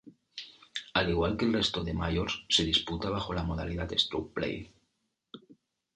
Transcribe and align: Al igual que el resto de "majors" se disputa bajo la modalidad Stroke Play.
Al 1.01 1.11
igual 1.11 1.37
que 1.37 1.45
el 1.45 1.53
resto 1.53 1.83
de 1.83 1.93
"majors" 1.93 2.43
se 2.49 2.63
disputa 2.63 3.11
bajo 3.11 3.33
la 3.35 3.43
modalidad 3.43 3.95
Stroke 3.95 4.33
Play. 4.33 4.73